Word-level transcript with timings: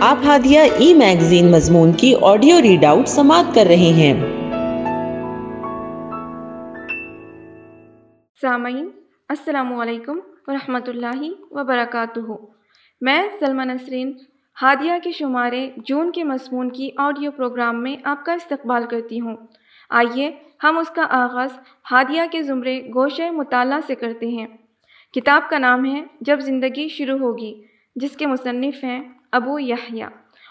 آپ 0.00 0.18
ہادیہ 0.24 0.60
ای 0.60 0.94
میگزین 0.94 1.50
مضمون 1.50 1.92
کی 1.92 2.14
آڈیو 2.22 2.62
ریڈ 2.62 2.84
آؤٹ 2.84 3.08
سماعت 3.08 3.54
کر 3.54 3.64
رہے 3.66 3.74
ہیں۔ 3.76 4.14
سامعین، 8.40 8.88
السلام 9.28 9.80
علیکم 9.80 10.18
ورحمۃ 10.46 10.80
اللہ 10.86 11.30
وبرکاتہ۔ 11.50 12.32
میں 13.00 13.28
سلمہ 13.40 13.62
نسرین، 13.62 14.12
ہادیہ 14.62 14.92
کے 15.04 15.12
شمارے 15.12 15.70
جون 15.76 16.12
کے 16.12 16.24
مضمون 16.24 16.70
کی 16.70 16.90
آڈیو 16.96 17.30
پروگرام 17.30 17.82
میں 17.82 17.96
آپ 18.04 18.24
کا 18.24 18.32
استقبال 18.32 18.84
کرتی 18.90 19.20
ہوں۔ 19.20 19.36
آئیے، 19.90 20.30
ہم 20.64 20.78
اس 20.78 20.88
کا 20.88 21.06
آغاز 21.10 21.50
ہادیہ 21.92 22.22
کے 22.30 22.42
زمرے 22.42 22.80
گوشہ 22.80 23.30
مطالعہ 23.30 23.80
سے 23.86 23.94
کرتے 23.94 24.26
ہیں۔ 24.26 24.46
کتاب 25.14 25.50
کا 25.50 25.58
نام 25.58 25.84
ہے 25.84 26.02
جب 26.20 26.40
زندگی 26.40 26.88
شروع 26.88 27.18
ہوگی، 27.18 27.62
جس 27.96 28.16
کے 28.16 28.26
مصنف 28.26 28.84
ہیں 28.84 29.15
ابو 29.36 29.58
یحییٰ۔ 29.58 30.08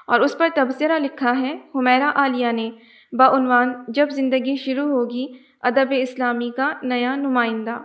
اور 0.08 0.20
اس 0.20 0.38
پر 0.38 0.48
تبصرہ 0.56 1.00
لکھا 1.00 1.34
ہے، 1.42 1.54
حمیرہ 1.76 2.12
عالیہ 2.16 2.52
نے 2.52 2.72
بعنوان 3.12 3.74
جب 3.88 4.08
زندگی 4.10 4.56
شروع 4.56 4.90
ہوگی، 4.90 5.28
ادب 5.62 5.94
اسلامی 5.98 6.50
کا 6.58 6.70
نیا 6.84 7.16
نمائندہ۔ 7.16 7.78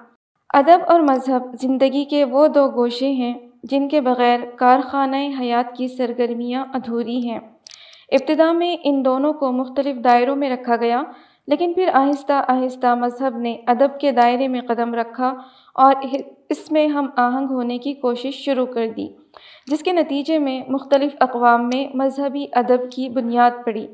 ادب 0.55 0.79
اور 0.87 1.01
مذہب 1.01 1.43
زندگی 1.61 2.05
کے 2.05 2.25
وہ 2.25 2.47
دو 2.49 2.69
گوشے 2.69 3.11
ہیں، 3.13 3.35
جن 3.63 3.89
کے 3.89 4.01
بغیر 4.01 4.41
کارخانہ 4.57 5.17
حیات 5.41 5.77
کی 5.77 5.89
سرگرمیاں 5.89 6.65
ادھوری 6.75 7.29
ہیں۔ 7.29 7.39
ابتدا 8.13 8.53
میں 8.53 8.77
ان 8.85 9.05
دونوں 9.05 9.33
کو 9.33 9.53
مختلف 9.53 10.05
دائروں 10.05 10.37
میں 10.37 10.51
رکھا 10.51 10.77
گیا، 10.77 11.03
لیکن 11.47 11.73
پھر 11.73 11.89
آہستہ 11.93 12.45
آہستہ 12.49 12.95
مذہب 12.95 13.37
نے 13.39 13.57
ادب 13.67 14.01
کے 14.01 14.11
دائرے 14.11 14.49
میں 14.49 14.61
قدم 14.69 14.95
رکھا 14.95 15.35
اور 15.75 15.95
اس 16.49 16.73
میں 16.73 16.87
ہم 16.87 17.07
آہنگ 17.17 17.47
ہونے 17.51 17.79
کی 17.79 17.93
کوشش 17.95 18.35
شروع 18.35 18.67
کر 18.67 18.87
دی۔ 18.97 19.09
جس 19.67 19.83
کے 19.83 19.93
نتیجے 19.93 20.39
میں 20.39 20.63
مختلف 20.69 21.13
اقوام 21.21 21.69
میں 21.69 21.97
مذہبی 21.97 22.47
ادب 22.53 22.93
کی 22.93 23.09
بنیاد 23.09 23.51
پڑی۔ 23.65 23.87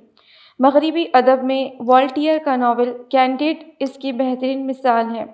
مغربی 0.59 1.05
ادب 1.13 1.45
میں 1.45 1.83
والٹیئر 1.87 2.39
کا 2.45 2.57
ناول 2.57 2.93
کینڈیڈ 3.09 3.57
اس 3.79 3.91
کی 3.91 4.13
بہترین 4.13 4.67
مثال 4.67 5.17
ہے۔ 5.17 5.25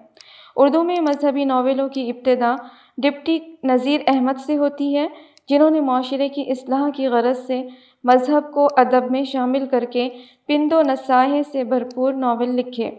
اردو 0.57 0.83
میں 0.83 0.97
مذہبی 1.01 1.45
ناولوں 1.45 1.89
کی 1.89 2.11
ابتدا 2.11 2.55
ڈپٹی 2.99 3.39
نذیر 3.65 4.01
احمد 4.07 4.41
سے 4.47 4.57
ہوتی 4.57 4.97
ہے، 4.97 5.07
جنہوں 5.49 5.71
نے 5.71 5.81
معاشرے 5.81 6.29
کی 6.29 6.45
اصلاح 6.51 6.89
کی 6.95 7.07
غرض 7.07 7.39
سے 7.47 7.63
مذہب 8.05 8.53
کو 8.53 8.69
ادب 8.77 9.11
میں 9.11 9.25
شامل 9.25 9.67
کر 9.67 9.85
کے 9.85 10.09
پند 10.49 10.73
و 10.73 10.83
نصائح 10.83 11.43
سے 11.53 11.65
بھرپور 11.65 12.13
ناول 12.13 12.49
لکھے۔ 12.49 12.91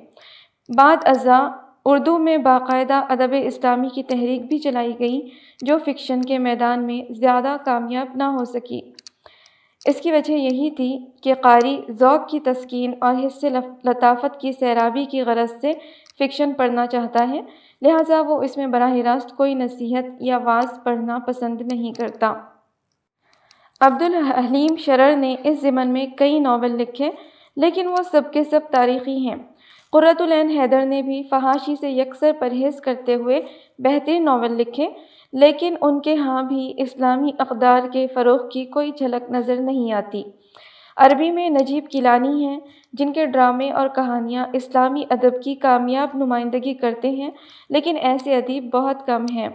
بعد 0.78 0.98
ازاں 1.06 1.50
اردو 1.86 2.18
میں 2.18 2.38
باقاعدہ 2.38 2.94
ادب 2.94 3.36
اسلامی 3.44 3.90
کی 3.90 4.04
تحریک 4.04 4.46
بھی 4.46 4.60
چلائی 4.60 5.00
گئی 5.00 5.30
جو 5.62 5.78
فکشن 5.78 6.22
کے 6.22 6.38
میدان 6.38 6.86
میں 6.86 7.14
زیادہ 7.14 7.56
کامیاب 7.66 8.08
نہ 8.16 8.24
ہو 8.24 8.46
سکی۔ 8.46 8.82
اس 9.86 10.02
کی 10.02 10.12
وجہ 10.12 10.34
یہی 10.34 10.72
تھی 10.72 11.06
کہ 11.22 11.34
قاری 11.34 11.82
ذوق 11.92 12.30
کی 12.30 12.40
تسکین 12.40 12.94
اور 13.02 13.16
حصے 13.26 13.50
لطافت 13.86 14.40
کی 14.42 14.52
سیرابی 14.52 15.06
کی 15.06 15.22
غرض 15.22 15.52
سے 15.62 15.72
فکشن 16.20 16.54
پڑھنا 16.54 16.88
چاہتا 16.88 17.30
ہے، 17.30 17.42
لہٰذا 17.82 18.22
وہ 18.22 18.44
اس 18.44 18.58
میں 18.58 18.68
براہ 18.68 18.94
راست 18.94 19.38
کوئی 19.38 19.54
نصیحت 19.54 20.06
یا 20.20 20.38
واز 20.38 20.80
پڑھنا 20.84 21.20
پسند 21.20 21.62
نہیں 21.72 21.94
کرتا۔ 21.94 22.34
عبدالحلیم 23.82 24.76
شرر 24.76 25.16
نے 25.16 25.36
اس 25.44 25.62
ضمن 25.62 25.90
میں 25.90 26.06
کئی 26.06 26.40
ناول 26.40 26.72
لکھے، 26.72 27.12
لیکن 27.56 27.88
وہ 27.88 28.04
سب 28.12 28.22
کے 28.32 28.44
سب 28.44 28.60
تاریخی 28.72 29.18
ہیں۔ 29.18 29.36
قرۃ 29.94 30.22
العین 30.22 30.50
حیدر 30.50 30.86
نے 30.86 31.02
بھی 31.02 31.22
فحاشی 31.24 31.76
سے 31.76 31.90
یکسر 31.90 32.32
پرہیز 32.40 32.80
کرتے 32.82 33.16
ہوئے 33.16 33.40
بہترین 33.80 34.26
ناول 34.26 34.54
لکھے، 34.58 34.88
لیکن 35.34 35.76
ان 35.82 36.00
کے 36.00 36.16
ہاں 36.16 36.44
بھی 36.44 36.74
اسلامی 36.78 37.32
اقدار 37.40 37.88
کے 37.94 38.06
فروغ 38.14 38.48
کی 38.50 38.66
کوئی 38.66 38.92
جھلک 38.98 39.30
نظر 39.32 39.62
نہیں 39.62 39.92
آتی۔ 39.92 40.24
عربی 40.98 41.30
میں 41.32 41.50
نجیب 41.50 41.90
کیلانی 41.92 42.46
ہیں، 42.46 42.60
جن 42.94 43.14
کے 43.14 43.26
ڈرامے 43.26 43.70
اور 43.72 43.88
کہانیاں 43.88 44.46
اسلامی 44.54 45.04
ادب 45.10 45.42
کی 45.44 45.56
کامیاب 45.56 46.10
نمائندگی 46.14 46.74
کرتے 46.74 47.10
ہیں، 47.10 47.30
لیکن 47.70 47.98
ایسے 48.02 48.36
ادیب 48.36 48.70
بہت 48.74 49.06
کم 49.08 49.26
ہیں۔ 49.36 49.50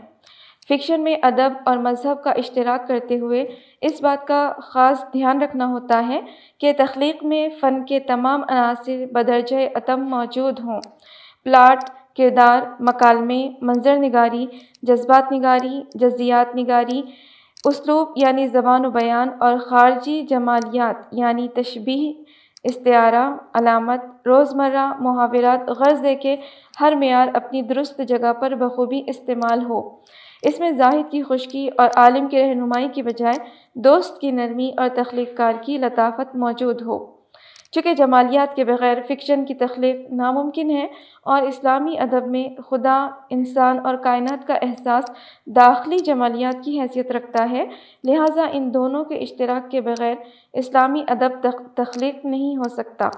فکشن 0.68 1.00
میں 1.00 1.16
ادب 1.22 1.52
اور 1.64 1.76
مذہب 1.76 2.22
کا 2.22 2.30
اشتراک 2.30 2.88
کرتے 2.88 3.18
ہوئے 3.18 3.44
اس 3.80 4.02
بات 4.02 4.26
کا 4.26 4.52
خاص 4.62 5.04
دھیان 5.12 5.42
رکھنا 5.42 5.66
ہوتا 5.66 6.08
ہے 6.08 6.20
کہ 6.58 6.72
تخلیق 6.78 7.24
میں 7.24 7.48
فن 7.60 7.84
کے 7.84 8.00
تمام 8.00 8.42
عناصر 8.48 9.04
بدرجہ 9.12 9.56
عتم 9.74 10.00
موجود 10.00 10.60
ہوں۔ 10.60 10.80
پلاٹ، 11.44 11.90
کردار، 12.16 12.62
مکالمے، 12.80 13.48
منظر 13.62 13.96
نگاری، 13.96 14.46
جذبات 14.82 15.32
نگاری، 15.32 15.82
جزیات 15.94 16.56
نگاری، 16.56 17.02
اسلوب 17.64 18.08
یعنی 18.16 18.46
زبان 18.46 18.86
و 18.86 18.90
بیان 18.90 19.28
اور 19.40 19.58
خارجی 19.58 20.22
جمالیات 20.22 20.96
یعنی 21.12 21.48
تشبیح 21.48 22.12
استعارہ، 22.68 23.36
علامت، 23.54 24.28
روزمرہ 24.28 24.92
محاورات 25.00 25.68
غرض 25.68 26.02
دے 26.02 26.14
کے 26.14 26.36
ہر 26.80 26.92
معیار 26.96 27.28
اپنی 27.34 27.62
درست 27.62 28.00
جگہ 28.08 28.32
پر 28.32 28.54
بخوبی 28.54 29.02
استعمال 29.06 29.64
ہو۔ 29.64 29.88
اس 30.42 30.60
میں 30.60 30.70
زاہد 30.70 31.10
کی 31.10 31.22
خشکی 31.22 31.68
اور 31.78 31.88
عالم 31.96 32.28
کی 32.28 32.40
رہنمائی 32.40 32.88
کی 32.88 33.02
بجائے 33.02 33.38
دوست 33.74 34.20
کی 34.20 34.30
نرمی 34.30 34.70
اور 34.76 34.88
تخلیق 34.94 35.36
کار 35.36 35.52
کی 35.60 35.78
لطافت 35.78 36.36
موجود 36.36 36.82
ہو۔ 36.82 37.17
چونکہ 37.70 37.94
جمالیات 37.94 38.56
کے 38.56 38.64
بغیر 38.64 39.02
فکشن 39.08 39.44
کی 39.44 39.54
تخلیق 39.54 40.12
ناممکن 40.12 40.70
ہے 40.70 40.86
اور 41.22 41.42
اسلامی 41.42 41.98
ادب 41.98 42.26
میں 42.26 42.60
خدا، 42.60 43.08
انسان 43.30 43.86
اور 43.86 43.94
کائنات 43.94 44.46
کا 44.46 44.54
احساس 44.54 45.04
داخلی 45.46 45.98
جمالیات 45.98 46.64
کی 46.64 46.80
حیثیت 46.80 47.10
رکھتا 47.10 47.50
ہے، 47.50 47.64
لہٰذا 48.04 48.46
ان 48.52 48.74
دونوں 48.74 49.04
کے 49.04 49.14
اشتراک 49.14 49.70
کے 49.70 49.80
بغیر 49.80 50.14
اسلامی 50.52 51.04
ادب 51.08 51.48
تخلیق 51.74 52.24
نہیں 52.24 52.56
ہو 52.56 52.68
سکتا۔ 52.68 53.08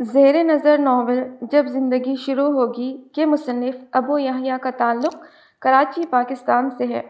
زیر 0.00 0.44
نظر 0.44 0.78
ناول 0.78 1.24
جب 1.42 1.66
زندگی 1.66 2.16
شروع 2.16 2.52
ہوگی 2.52 3.04
کے 3.14 3.26
مصنف 3.26 3.74
ابو 3.92 4.18
یحییٰ 4.18 4.58
کا 4.62 4.70
تعلق 4.70 5.16
کراچی، 5.60 6.02
پاکستان 6.10 6.70
سے 6.70 6.86
ہے۔ 6.86 7.02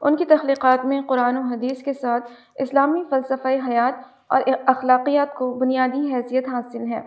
ان 0.00 0.16
کی 0.16 0.24
تخلیقات 0.24 0.84
میں 0.84 1.00
قرآن 1.06 1.36
و 1.36 1.40
حدیث 1.40 1.82
کے 1.82 1.92
ساتھ 1.92 2.30
اسلامی 2.54 3.02
فلسفہ 3.10 3.48
حیات 3.68 4.15
اور 4.28 4.40
اخلاقیات 4.66 5.34
کو 5.34 5.54
بنیادی 5.54 6.14
حیثیت 6.14 6.48
حاصل 6.48 6.92
ہے۔ 6.92 7.00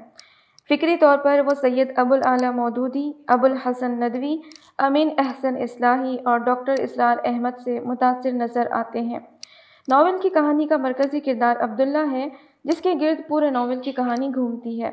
فکری 0.70 0.98
طور 0.98 1.18
پر 1.18 1.40
وہ 1.46 1.54
سید 1.62 1.94
ابو 1.96 2.14
الاعلیٰ 2.14 2.52
مودودی 2.54 3.12
ابو 3.28 3.46
الحسن 3.46 3.92
ندوی، 3.92 4.38
امین 4.78 5.10
احسن 5.18 5.58
اصلاحی 5.58 6.18
اور 6.26 6.38
ڈاکٹر 6.38 6.74
اسرار 6.80 7.18
احمد 7.26 7.58
سے 7.64 7.80
متاثر 7.80 8.32
نظر 8.32 8.68
آتے 8.72 9.02
ہیں۔ 9.02 9.20
ناول 9.88 10.18
کی 10.22 10.30
کہانی 10.30 10.68
کا 10.68 10.78
مرکزی 10.78 11.20
کردار 11.20 11.56
عبداللہ 11.60 12.12
ہے، 12.12 12.30
جس 12.64 12.82
کے 12.82 12.94
گرد 13.02 13.28
پورے 13.28 13.50
ناول 13.50 13.80
کی 13.80 13.92
کہانی 13.92 14.30
گھومتی 14.36 14.84
ہے۔ 14.84 14.92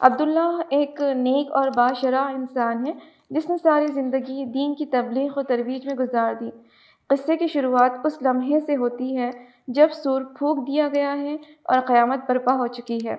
عبداللہ 0.00 0.60
ایک 0.68 1.00
نیک 1.14 1.52
اور 1.52 1.68
باشرہ 1.76 2.24
انسان 2.24 2.86
ہے 2.86 2.92
جس 3.30 3.50
نے 3.50 3.56
ساری 3.62 3.86
زندگی 3.86 4.44
دین 4.44 4.74
کی 4.74 4.86
تبلیغ 4.86 5.32
و 5.36 5.42
ترویج 5.42 5.86
میں 5.86 5.94
گزار 5.94 6.34
دی۔ 6.34 6.50
قصے 7.12 7.36
کی 7.36 7.46
شروعات 7.46 7.90
اس 8.04 8.22
لمحے 8.22 8.60
سے 8.60 8.76
ہوتی 8.76 9.16
ہے 9.16 9.30
جب 9.68 9.88
سور 9.92 10.22
پھونک 10.22 10.66
دیا 10.66 10.88
گیا 10.94 11.18
ہے 11.18 11.36
اور 11.64 11.80
قیامت 11.80 12.18
برپا 12.28 12.54
ہو 12.54 12.66
چکی 12.66 12.98
ہے۔ 13.08 13.16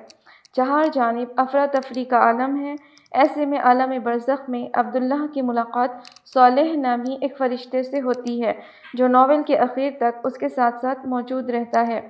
چہار 0.53 0.83
جانب 0.93 1.27
افراتفری 1.35 2.03
کا 2.03 2.17
عالم 2.17 2.59
ہے، 2.65 2.75
ایسے 3.11 3.45
میں 3.45 3.59
عالم 3.59 3.93
برزخ 4.03 4.49
میں 4.49 4.67
عبداللہ 4.73 5.25
کی 5.33 5.41
ملاقات 5.41 5.89
صالح 6.33 6.75
نامی 6.77 7.17
ایک 7.21 7.37
فرشتے 7.37 7.83
سے 7.83 8.01
ہوتی 8.01 8.43
ہے، 8.43 8.53
جو 8.93 9.07
ناول 9.07 9.43
کے 9.47 9.57
اخیر 9.57 9.91
تک 9.97 10.19
اس 10.23 10.37
کے 10.37 10.49
ساتھ 10.49 10.75
ساتھ 10.81 11.07
موجود 11.07 11.49
رہتا 11.49 11.87
ہے۔ 11.87 12.01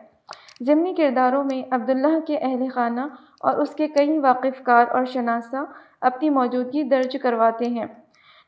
ضمنی 0.61 0.93
کرداروں 0.93 1.43
میں 1.43 1.63
عبداللہ 1.71 2.19
کے 2.27 2.37
اہل 2.37 2.67
خانہ 2.73 3.01
اور 3.39 3.53
اس 3.53 3.75
کے 3.75 3.87
کئی 3.87 4.19
واقف 4.19 4.63
کار 4.63 4.85
اور 4.87 5.05
شناسہ 5.05 5.65
اپنی 6.01 6.29
موجودگی 6.29 6.83
درج 6.83 7.17
کرواتے 7.21 7.65
ہیں۔ 7.65 7.85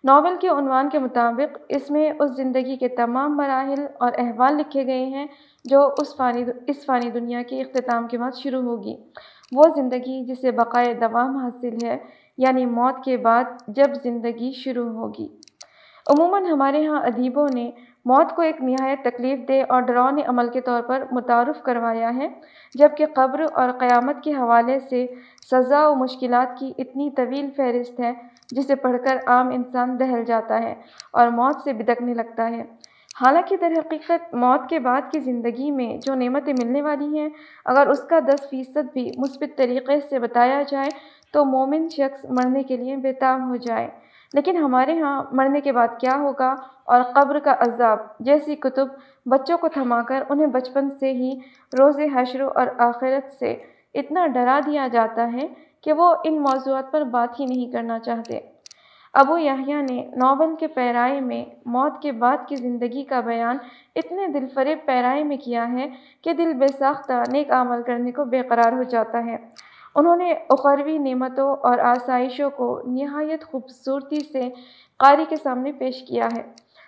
ناول 0.06 0.36
کے 0.42 0.48
عنوان 0.48 0.90
کے 0.90 1.00
مطابق، 1.00 1.58
اس 1.70 1.92
میں 1.92 2.12
اس 2.20 2.36
زندگی 2.36 2.76
کے 2.76 2.88
تمام 2.88 3.38
مراحل 3.38 3.86
اور 4.00 4.12
احوال 4.18 4.56
لکھے 4.56 4.86
گئے 4.86 5.06
ہیں 5.06 5.26
جو 5.66 5.90
اس 5.98 6.16
فانی 6.16 6.44
اس 6.68 6.86
فانی 6.86 7.10
دنیا 7.10 7.42
کے 7.42 7.62
اختتام 7.62 8.08
کے 8.08 8.18
بعد 8.18 8.32
شروع 8.36 8.62
ہوگی۔ 8.62 8.96
وہ 9.52 9.64
زندگی 9.76 10.26
جسے 10.26 10.52
بقائے 10.52 10.94
دوام 10.94 11.38
حاصل 11.38 11.78
ہے 11.84 11.98
یعنی 12.38 12.66
موت 12.66 13.04
کے 13.06 13.18
بعد 13.18 13.44
جب 13.68 13.96
زندگی 14.04 14.52
شروع 14.52 14.90
ہوگی۔ 14.90 15.28
عموماً 16.08 16.46
ہمارے 16.46 16.88
ہاں 16.88 17.02
ادیبوں 17.02 17.48
نے 17.54 17.72
موت 18.06 18.36
کو 18.36 18.42
ایک 18.42 18.62
نہایت 18.62 19.00
تکلیف 19.04 19.40
دہ 19.48 19.64
اور 19.70 19.82
ڈراؤنے 19.82 20.22
عمل 20.22 20.50
کے 20.50 20.62
طور 20.62 20.82
پر 20.82 21.04
متعارف 21.12 21.64
کروایا 21.64 22.16
ہے، 22.16 22.28
جبکہ 22.76 23.06
قبر 23.14 23.46
اور 23.54 23.70
قیامت 23.80 24.24
کے 24.24 24.34
حوالے 24.34 24.80
سے 24.80 25.06
سزا 25.52 25.88
و 25.88 25.96
مشکلات 25.96 26.60
کی 26.60 26.74
اتنی 26.78 27.10
طویل 27.12 27.50
فہرست 27.58 28.00
ہے 28.00 28.35
جسے 28.52 28.76
پڑھ 28.76 28.98
کر 29.04 29.18
عام 29.28 29.50
انسان 29.50 30.00
دہل 30.00 30.26
جاتا 30.26 30.60
ہے 30.60 30.76
اور 31.12 31.28
موت 31.28 31.62
سے 31.64 31.74
بدکنے 31.74 32.14
لگتا 32.14 32.50
ہے۔ 32.50 32.64
حالانکہ 33.22 33.56
در 33.58 33.72
حقیقت 33.72 34.34
موت 34.34 34.70
کے 34.70 34.80
بعد 34.80 35.02
کی 35.12 35.20
زندگی 35.20 35.72
میں 35.72 35.98
جو 35.98 36.16
نعمتیں 36.16 36.54
ملنے 36.54 36.82
والی 36.82 37.20
ہیں، 37.20 37.30
اگر 37.66 37.88
اس 37.88 38.00
کا 38.00 38.20
دس 38.20 38.50
فیصد 38.50 38.94
بھی 38.94 39.12
مثبت 39.18 39.58
طریقے 39.58 40.00
سے 40.00 40.20
بتایا 40.20 40.62
جائے 40.68 40.90
تو 41.32 41.46
مومن 41.46 41.90
شخص 41.90 42.26
مرنے 42.30 42.64
کے 42.64 42.78
لیے 42.78 42.96
بےتاب 42.96 43.48
ہو 43.50 43.56
جائے۔ 43.56 43.88
لیکن 44.34 44.58
ہمارے 44.58 45.00
ہاں 45.02 45.24
مرنے 45.32 45.62
کے 45.62 45.72
بعد 45.72 45.88
کیا 46.00 46.18
ہوگا؟ 46.20 46.56
اور 46.84 47.02
قبر 47.04 47.40
کا 47.40 47.56
عذاب، 47.60 48.00
جیسی 48.20 48.56
کتب 48.56 48.88
بچوں 49.26 49.58
کو 49.58 49.68
تھما 49.68 50.02
کر 50.02 50.24
انہیں 50.30 50.48
بچپن 50.48 50.90
سے 50.90 51.14
ہی 51.14 51.40
روز 51.80 52.00
حشر 52.16 52.42
اور 52.42 52.68
آخرت 52.78 53.32
سے 53.32 53.56
اتنا 53.94 54.28
ڈرا 54.28 54.60
دیا 54.66 54.88
جاتا 54.92 55.32
ہے 55.34 55.48
کہ 55.86 55.94
وہ 55.94 56.16
ان 56.24 56.42
موضوعات 56.42 56.92
پر 56.92 57.02
بات 57.02 57.40
ہی 57.40 57.46
نہیں 57.46 57.72
کرنا 57.72 58.00
چاہتے۔ 58.00 58.40
ابو 59.14 59.38
یحییٰ 59.38 59.82
نے 59.90 60.10
ناول 60.16 60.56
کے 60.60 60.68
پیرائے 60.68 61.22
میں 61.22 61.46
موت 61.66 62.02
کے 62.02 62.12
بعد 62.12 62.38
کی 62.48 62.56
زندگی 62.56 63.04
کا 63.04 63.20
بیان 63.20 63.58
اتنے 63.96 64.28
دل 64.28 64.48
فریب 64.54 64.78
پیرائے 64.86 65.24
میں 65.24 65.38
کیا 65.38 65.72
ہے 65.72 65.88
کہ 66.22 66.34
دل 66.34 66.54
بے 66.54 66.68
ساختہ 66.68 67.14
نیک 67.32 67.52
عمل 67.52 67.82
کرنے 67.84 68.12
کو 68.12 68.26
بے 68.26 68.42
قرار 68.42 68.72
ہو 68.72 68.84
جاتا 68.84 69.26
ہے۔ 69.26 69.38
انہوں 69.96 70.16
نے 70.16 70.32
اخروی 70.50 70.98
نعمتوں 70.98 71.56
اور 71.64 71.80
آسائشوں 71.80 72.50
کو 72.50 72.82
نہایت 72.88 73.44
خوبصورتی 73.44 74.20
سے 74.20 74.50
قاری 74.98 75.26
کے 75.30 75.36
سامنے 75.36 75.72
پیش 75.72 76.04
کیا 76.08 76.28
ہے۔ 76.38 76.44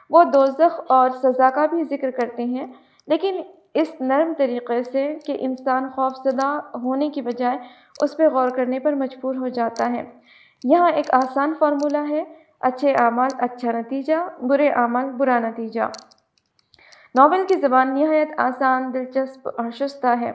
وہ 0.09 0.23
دوزخ 0.23 0.81
اور 0.89 1.09
سزا 1.09 1.49
کا 1.49 1.65
بھی 1.65 1.83
ذکر 1.83 2.11
کرتے 2.11 2.43
ہیں، 2.43 2.67
لیکن 3.07 3.41
اس 3.73 4.01
نرم 4.01 4.33
طریقے 4.37 4.83
سے 4.83 5.15
کہ 5.25 5.37
انسان 5.39 5.89
خوف 5.89 6.11
زدہ 6.23 6.59
ہونے 6.73 7.09
کی 7.09 7.21
بجائے 7.21 7.57
اس 8.01 8.17
پہ 8.17 8.27
غور 8.27 8.49
کرنے 8.49 8.79
پر 8.79 8.93
مجبور 8.93 9.35
ہو 9.35 9.47
جاتا 9.47 9.91
ہے۔ 9.91 10.03
یہاں 10.63 10.91
ایک 10.91 11.13
آسان 11.13 11.53
فارمولہ 11.59 12.09
ہے، 12.09 12.23
اچھے 12.59 12.93
اعمال 12.93 13.29
اچھا 13.37 13.71
نتیجہ، 13.71 14.43
برے 14.43 14.69
اعمال 14.69 15.09
برا 15.09 15.39
نتیجہ۔ 15.39 15.81
ناول 17.15 17.45
کی 17.47 17.53
زبان 17.53 17.93
نہایت 17.93 18.29
آسان، 18.37 18.93
دلچسپ 18.93 19.49
اور 19.57 19.71
شستہ 19.71 20.07
ہے۔ 20.21 20.31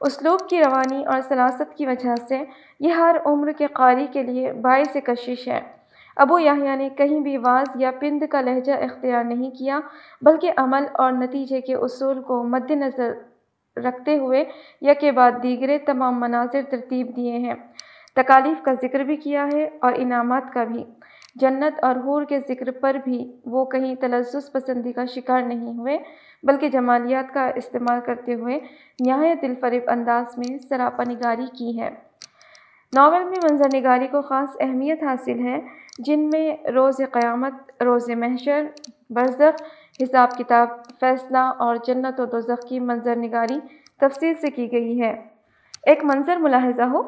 اسلوب 0.00 0.48
کی 0.48 0.58
روانی 0.58 1.04
اور 1.04 1.20
سلاست 1.28 1.76
کی 1.76 1.86
وجہ 1.86 2.14
سے 2.28 2.44
یہ 2.80 2.92
ہر 2.92 3.16
عمر 3.24 3.52
کے 3.52 3.66
قاری 3.66 4.06
کے 4.12 4.22
لیے 4.22 4.52
باعث 4.52 4.96
کشش 5.04 5.48
ہے۔ 5.48 5.60
ابو 6.16 6.38
یحییٰ 6.38 6.76
نے 6.76 6.88
کہیں 6.88 7.20
بھی 7.20 7.36
واز 7.36 7.66
یا 7.74 7.90
پند 8.00 8.22
کا 8.30 8.40
لہجہ 8.40 8.72
اختیار 8.72 9.24
نہیں 9.24 9.50
کیا، 9.50 9.80
بلکہ 10.22 10.52
عمل 10.56 10.86
اور 10.94 11.12
نتیجے 11.12 11.60
کے 11.60 11.74
اصول 11.74 12.22
کو 12.22 12.42
مد 12.42 12.70
نظر 12.70 13.12
رکھتے 13.80 14.18
ہوئے 14.18 14.44
یا 14.80 14.94
کے 14.94 15.12
بعد 15.12 15.32
دیگرے 15.42 15.78
تمام 15.78 16.20
مناظر 16.20 16.60
ترتیب 16.70 17.16
دیے 17.16 17.38
ہیں۔ 17.38 17.54
تکالیف 18.16 18.62
کا 18.62 18.72
ذکر 18.82 19.00
بھی 19.00 19.16
کیا 19.16 19.48
ہے 19.54 19.68
اور 19.80 19.92
انعامات 19.96 20.52
کا 20.52 20.64
بھی۔ 20.64 20.84
جنت 21.34 21.84
اور 21.84 21.96
حور 21.96 22.24
کے 22.24 22.38
ذکر 22.48 22.70
پر 22.70 22.96
بھی 23.04 23.36
وہ 23.46 23.64
کہیں 23.64 23.94
تلزز 23.94 24.52
پسندی 24.52 24.92
کا 24.92 25.04
شکار 25.04 25.42
نہیں 25.42 25.78
ہوئے، 25.78 25.98
بلکہ 26.42 26.68
جمالیات 26.68 27.34
کا 27.34 27.50
استعمال 27.54 28.00
کرتے 28.06 28.34
ہوئے 28.34 28.58
نہایت 29.06 29.42
دلفریب 29.42 29.82
انداز 29.86 30.38
میں 30.38 30.58
سراپا 30.58 31.04
نگاری 31.08 31.46
کی 31.58 31.80
ہے۔ 31.80 31.90
ناول 32.94 33.24
میں 33.24 33.38
منظر 33.50 33.68
نگاری 33.74 34.06
کو 34.06 34.22
خاص 34.22 34.56
اہمیت 34.60 35.02
حاصل 35.02 35.46
ہے، 35.46 35.60
جن 35.98 36.28
میں 36.32 36.70
روز 36.70 36.96
قیامت، 37.12 37.82
روز 37.82 38.10
محشر، 38.10 38.64
برزخ 39.10 39.62
حساب 40.02 40.30
کتاب، 40.30 40.68
فیصلہ 41.00 41.38
اور 41.38 41.76
جنت 41.86 42.20
و 42.20 42.24
دوزخ 42.24 42.68
کی 42.68 42.80
منظر 42.80 43.16
نگاری 43.16 43.60
تفصیل 44.00 44.34
سے 44.34 44.50
کی 44.50 44.72
گئی 44.72 45.02
ہے۔ 45.02 45.26
ایک 45.86 46.04
منظر 46.04 46.36
ملاحظہ 46.36 46.82
ہو۔ 46.82 47.02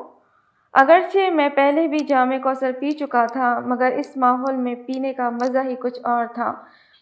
اگرچہ 0.73 1.31
میں 1.31 1.49
پہلے 1.49 1.89
بھی 1.89 1.99
جامع 1.99 2.39
کوثر 2.39 2.71
پی 2.81 2.91
چکا 2.91 3.27
تھا، 3.27 3.61
مگر 3.61 3.93
اس 3.97 4.17
ماحول 4.17 4.57
میں 4.57 4.75
پینے 4.75 5.13
کا 5.13 5.31
مزہ 5.31 5.59
ہی 5.65 5.75
کچھ 5.75 6.01
اور 6.05 6.27
تھا۔ 6.35 6.55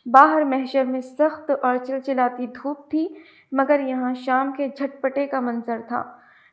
باہر 0.06 0.44
محشر 0.44 0.84
میں 0.84 1.00
سخت 1.00 1.50
اور 1.62 1.76
چلچلاتی 1.76 2.46
دھوپ 2.46 2.90
تھی، 2.90 3.08
مگر 3.52 3.80
یہاں 3.80 4.14
شام 4.14 4.52
کے 4.52 4.68
جھٹپٹے 4.68 5.26
کا 5.26 5.40
منظر 5.40 5.80
تھا۔ 5.88 6.04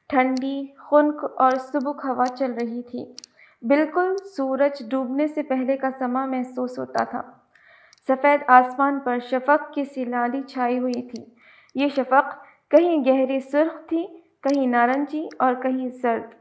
ٹھنڈی، 0.10 0.66
خنک 0.78 1.25
اور 1.36 1.51
سبک 1.51 2.06
ہوا 2.06 2.25
چل 2.25 2.54
رہی 2.54 2.81
تھی۔ 2.81 3.06
بالکل 3.62 4.16
سورج 4.38 4.89
ڈوبنے 4.89 5.28
سے 5.28 5.44
پہلے 5.44 5.78
کا 5.78 5.89
سما 6.00 6.25
محسوس 6.25 6.80
ہوتا 6.80 7.04
تھا۔ 7.04 7.22
سفید 8.07 8.44
آسمان 8.48 9.00
پر 9.00 9.18
شفق 9.19 9.74
کی 9.74 9.83
سی 9.83 10.06
لالی 10.06 10.42
چھائی 10.42 10.80
ہوئی 10.80 11.01
تھی۔ 11.01 11.25
یہ 11.75 11.88
شفق 11.88 12.45
کہیں 12.71 13.04
گہری 13.06 13.39
سرخ 13.39 13.88
تھی، 13.88 14.06
کہیں 14.44 14.68
نارنجی 14.68 15.27
اور 15.39 15.54
کہیں 15.54 15.89
سرد۔ 15.89 16.36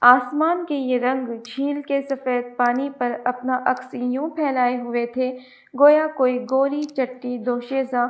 آسمان 0.00 0.64
کے 0.64 0.74
یہ 0.74 0.98
رنگ 0.98 1.26
جھیل 1.46 1.82
کے 1.82 2.02
سفید 2.02 2.56
پانی 2.56 2.90
پر 2.98 3.12
اپنا 3.24 3.58
عکس 3.64 3.94
یوں 3.94 4.30
پھیلائے 4.30 4.80
ہوئے 4.80 5.06
تھے، 5.06 5.36
گویا 5.80 6.06
کوئی 6.16 6.44
گوری، 6.50 6.82
چٹی، 6.82 7.38
دوشیزہ، 7.38 8.06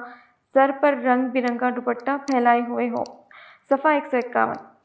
سر 0.55 0.71
پر 0.81 0.95
رنگ 0.95 1.29
برنگا 1.29 1.71
دوپٹہ 1.71 2.17
پھیلائے 2.27 2.61
ہوئے 2.69 2.89
ہو 2.89 3.05
صفحہ 3.71 3.91
ایک 3.91 4.07
سو 4.11 4.17
اکاون۔ 4.17 4.78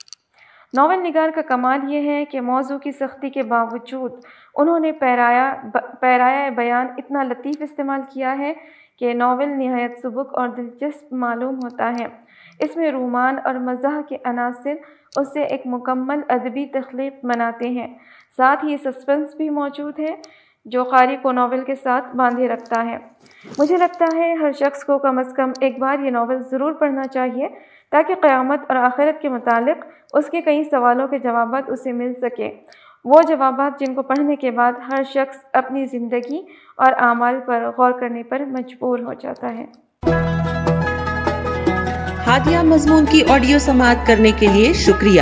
ناول 0.74 1.00
نگار 1.00 1.30
کا 1.36 1.42
کمال 1.42 1.80
یہ 1.94 2.12
ہے 2.12 2.26
کہ 2.26 2.42
موضوع 2.42 2.78
کی 2.78 2.92
سختی 2.92 3.30
کے 3.30 3.44
باوجود 3.44 4.12
انہوں 4.56 4.80
نے 4.80 4.92
پیرایا 4.92 5.56
پیرایا 6.00 6.50
بیان 6.50 6.88
اتنا 6.98 7.24
لطیف 7.24 7.56
استعمال 7.60 8.02
کیا 8.10 8.38
ہے 8.38 8.54
کہ 9.00 9.14
ناول 9.14 9.50
نہایت 9.50 10.00
سبک 10.02 10.38
اور 10.38 10.48
دلچسپ 10.48 11.14
معلوم 11.14 11.56
ہوتا 11.56 11.92
ہے۔ 12.00 12.08
اس 12.60 12.78
میں 12.78 12.92
رومان 12.92 13.36
اور 13.44 13.56
مزاح 13.56 14.02
کے 14.10 14.18
عناصر 14.26 14.74
اس 15.16 15.34
سے 15.34 15.44
ایک 15.44 15.62
مکمل 15.66 16.22
ادبی 16.30 16.66
تخلیق 16.66 17.26
بناتے 17.26 17.70
ہیں۔ 17.70 17.88
ساتھ 18.38 18.66
ہی 18.66 18.78
سسپنس 18.78 19.36
بھی 19.36 19.50
موجود 19.50 20.00
ہے 20.00 20.16
جو 20.66 20.84
قاری 20.84 21.18
کو 21.22 21.32
ناول 21.32 21.62
کے 21.62 21.76
ساتھ 21.76 22.16
باندھے 22.16 22.48
رکھتا 22.48 22.86
ہے۔ 22.86 22.98
مجھے 23.60 23.78
لگتا 23.78 24.06
ہے 24.16 24.34
ہر 24.34 24.52
شخص 24.52 24.84
کو 24.84 24.98
کم 24.98 25.18
از 25.20 25.34
کم 25.38 25.52
ایک 25.62 25.80
بار 25.80 26.00
یہ 26.00 26.10
ناول 26.10 26.42
ضرور 26.42 26.74
پڑھنا 26.74 27.04
چاہیے۔ 27.04 27.73
تاکہ 27.94 28.16
قیامت 28.22 28.60
اور 28.70 28.76
آخرت 28.76 29.22
کے 29.22 29.30
متعلق 29.30 29.86
اس 30.14 30.26
کے 30.26 30.42
کئی 30.42 30.64
سوالوں 30.64 31.08
کے 31.08 31.20
جوابات 31.20 31.70
اسے 31.70 31.92
مل 31.92 32.14
سکے۔ 32.22 32.50
وہ 33.06 33.22
جوابات 33.28 33.80
جن 33.80 33.94
کو 33.96 34.02
پڑھنے 34.02 34.36
کے 34.36 34.52
بعد 34.52 34.74
ہر 34.92 35.04
شخص 35.04 35.38
اپنی 35.54 35.86
زندگی 35.86 36.42
اور 36.78 36.94
اعمال 36.98 37.40
پر 37.46 37.70
غور 37.78 37.92
کرنے 37.92 38.24
پر 38.24 38.40
مجبور 38.40 39.00
ہو 39.00 39.14
جاتا 39.14 39.54
ہے۔ 39.58 39.66
ہادیہ 42.28 42.60
مضمون 42.64 43.06
کی 43.06 43.22
آڈیو 43.30 43.60
سماعت 43.60 44.08
کرنے 44.08 44.32
کے 44.32 44.48
لیے 44.48 44.74
شکریہ۔ 44.74 45.22